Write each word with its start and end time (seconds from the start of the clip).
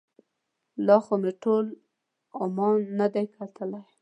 لا 0.85 0.97
خو 1.05 1.13
مې 1.21 1.31
ټول 1.43 1.65
عمان 2.41 2.75
نه 2.99 3.07
دی 3.13 3.25
کتلی. 3.35 3.81